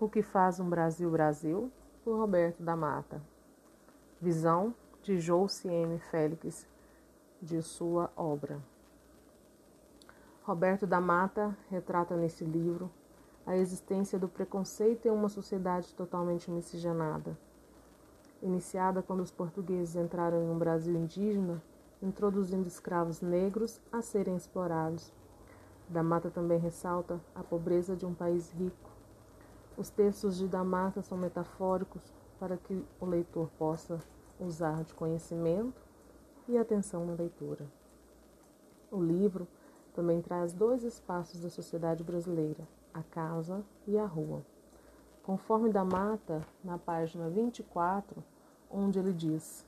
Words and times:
O 0.00 0.08
que 0.08 0.22
faz 0.22 0.60
um 0.60 0.70
Brasil 0.70 1.10
Brasil, 1.10 1.72
por 2.04 2.16
Roberto 2.16 2.62
da 2.62 2.76
Mata. 2.76 3.20
Visão 4.20 4.72
de 5.02 5.18
Jouce 5.18 5.66
M. 5.66 5.98
Félix, 5.98 6.68
de 7.42 7.60
sua 7.62 8.08
obra. 8.16 8.62
Roberto 10.44 10.86
da 10.86 11.00
Mata 11.00 11.52
retrata 11.68 12.16
nesse 12.16 12.44
livro 12.44 12.88
a 13.44 13.56
existência 13.56 14.20
do 14.20 14.28
preconceito 14.28 15.06
em 15.06 15.10
uma 15.10 15.28
sociedade 15.28 15.92
totalmente 15.94 16.48
miscigenada. 16.48 17.36
Iniciada 18.40 19.02
quando 19.02 19.24
os 19.24 19.32
portugueses 19.32 19.96
entraram 19.96 20.44
em 20.44 20.48
um 20.48 20.58
Brasil 20.58 20.94
indígena, 20.94 21.60
introduzindo 22.00 22.68
escravos 22.68 23.20
negros 23.20 23.80
a 23.90 24.00
serem 24.00 24.36
explorados. 24.36 25.12
Da 25.88 26.04
Mata 26.04 26.30
também 26.30 26.60
ressalta 26.60 27.20
a 27.34 27.42
pobreza 27.42 27.96
de 27.96 28.06
um 28.06 28.14
país 28.14 28.52
rico. 28.52 28.97
Os 29.78 29.90
textos 29.90 30.36
de 30.36 30.48
Da 30.48 30.64
Mata 30.64 31.02
são 31.02 31.16
metafóricos 31.16 32.02
para 32.36 32.56
que 32.56 32.84
o 33.00 33.06
leitor 33.06 33.48
possa 33.56 34.00
usar 34.40 34.82
de 34.82 34.92
conhecimento 34.92 35.80
e 36.48 36.58
atenção 36.58 37.06
na 37.06 37.14
leitura. 37.14 37.64
O 38.90 39.00
livro 39.00 39.46
também 39.94 40.20
traz 40.20 40.52
dois 40.52 40.82
espaços 40.82 41.42
da 41.42 41.48
sociedade 41.48 42.02
brasileira, 42.02 42.66
a 42.92 43.04
casa 43.04 43.64
e 43.86 43.96
a 43.96 44.04
rua. 44.04 44.44
Conforme 45.22 45.70
da 45.70 45.84
Mata, 45.84 46.44
na 46.64 46.76
página 46.76 47.30
24, 47.30 48.24
onde 48.68 48.98
ele 48.98 49.12
diz: 49.12 49.64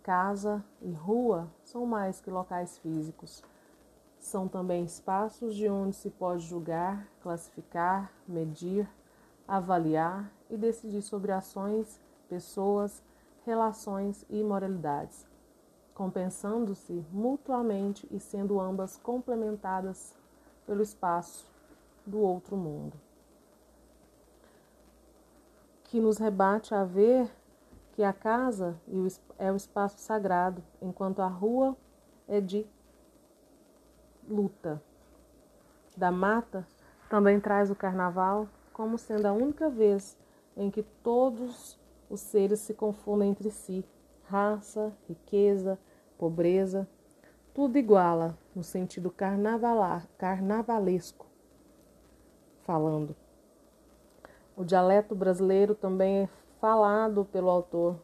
Casa 0.00 0.64
e 0.80 0.92
rua 0.92 1.50
são 1.64 1.84
mais 1.84 2.20
que 2.20 2.30
locais 2.30 2.78
físicos. 2.78 3.42
São 4.16 4.46
também 4.46 4.84
espaços 4.84 5.56
de 5.56 5.68
onde 5.68 5.96
se 5.96 6.08
pode 6.08 6.46
julgar, 6.46 7.08
classificar, 7.20 8.12
medir, 8.28 8.88
avaliar 9.46 10.30
e 10.48 10.56
decidir 10.56 11.02
sobre 11.02 11.32
ações, 11.32 12.00
pessoas, 12.28 13.02
relações 13.44 14.24
e 14.30 14.42
moralidades, 14.42 15.26
compensando-se 15.94 17.04
mutuamente 17.12 18.08
e 18.10 18.18
sendo 18.18 18.60
ambas 18.60 18.96
complementadas 18.96 20.16
pelo 20.66 20.82
espaço 20.82 21.46
do 22.06 22.18
outro 22.18 22.56
mundo. 22.56 22.96
Que 25.84 26.00
nos 26.00 26.18
rebate 26.18 26.74
a 26.74 26.84
ver 26.84 27.30
que 27.92 28.02
a 28.02 28.12
casa 28.12 28.76
é 29.38 29.52
o 29.52 29.56
espaço 29.56 29.98
sagrado, 29.98 30.62
enquanto 30.82 31.20
a 31.20 31.28
rua 31.28 31.76
é 32.26 32.40
de 32.40 32.66
luta. 34.28 34.82
Da 35.96 36.10
mata 36.10 36.66
também 37.08 37.38
traz 37.38 37.70
o 37.70 37.76
carnaval 37.76 38.48
como 38.74 38.98
sendo 38.98 39.24
a 39.24 39.32
única 39.32 39.70
vez 39.70 40.18
em 40.56 40.70
que 40.70 40.82
todos 40.82 41.80
os 42.10 42.20
seres 42.20 42.60
se 42.60 42.74
confundem 42.74 43.30
entre 43.30 43.50
si, 43.50 43.82
raça, 44.24 44.92
riqueza, 45.08 45.78
pobreza, 46.18 46.86
tudo 47.54 47.78
iguala 47.78 48.36
no 48.54 48.62
sentido 48.62 49.10
carnavalesco 50.18 51.26
falando. 52.64 53.14
O 54.56 54.64
dialeto 54.64 55.14
brasileiro 55.14 55.74
também 55.74 56.22
é 56.22 56.28
falado 56.60 57.24
pelo 57.24 57.50
autor, 57.50 57.96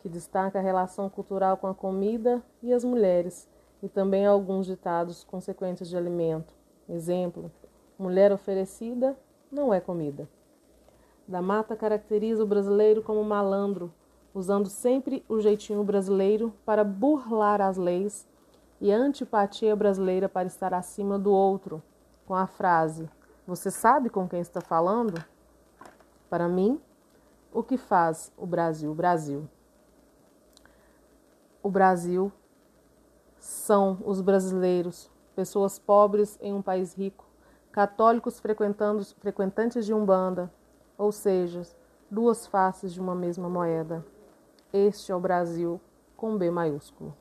que 0.00 0.08
destaca 0.08 0.58
a 0.58 0.62
relação 0.62 1.10
cultural 1.10 1.56
com 1.56 1.66
a 1.66 1.74
comida 1.74 2.42
e 2.62 2.72
as 2.72 2.84
mulheres, 2.84 3.48
e 3.82 3.88
também 3.88 4.24
alguns 4.24 4.66
ditados 4.66 5.24
consequentes 5.24 5.88
de 5.88 5.96
alimento. 5.96 6.54
Exemplo: 6.88 7.50
mulher 7.98 8.32
oferecida 8.32 9.16
não 9.50 9.72
é 9.72 9.80
comida. 9.80 10.28
Da 11.26 11.42
Mata 11.42 11.76
caracteriza 11.76 12.42
o 12.42 12.46
brasileiro 12.46 13.02
como 13.02 13.22
malandro, 13.22 13.92
usando 14.34 14.68
sempre 14.68 15.24
o 15.28 15.40
jeitinho 15.40 15.82
brasileiro 15.84 16.52
para 16.64 16.84
burlar 16.84 17.60
as 17.60 17.76
leis 17.76 18.26
e 18.80 18.92
a 18.92 18.96
antipatia 18.96 19.74
brasileira 19.74 20.28
para 20.28 20.46
estar 20.46 20.72
acima 20.72 21.18
do 21.18 21.32
outro, 21.32 21.82
com 22.26 22.34
a 22.34 22.46
frase: 22.46 23.08
você 23.46 23.70
sabe 23.70 24.08
com 24.08 24.28
quem 24.28 24.40
está 24.40 24.60
falando? 24.60 25.22
Para 26.30 26.48
mim, 26.48 26.80
o 27.52 27.62
que 27.62 27.76
faz 27.76 28.32
o 28.36 28.46
Brasil 28.46 28.94
Brasil? 28.94 29.48
O 31.62 31.70
Brasil 31.70 32.32
são 33.38 33.98
os 34.04 34.20
brasileiros, 34.20 35.10
pessoas 35.34 35.78
pobres 35.78 36.38
em 36.40 36.52
um 36.52 36.62
país 36.62 36.94
rico, 36.94 37.27
católicos 37.78 38.40
frequentantes 38.40 39.86
de 39.86 39.94
umbanda, 39.94 40.52
ou 40.98 41.12
seja, 41.12 41.62
duas 42.10 42.44
faces 42.44 42.92
de 42.92 43.00
uma 43.00 43.14
mesma 43.14 43.48
moeda. 43.48 44.04
Este 44.72 45.12
é 45.12 45.14
o 45.14 45.20
Brasil 45.20 45.80
com 46.16 46.36
B 46.36 46.50
maiúsculo. 46.50 47.14